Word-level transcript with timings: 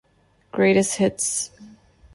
Greatest 0.51 0.95
Hits. 0.97 1.51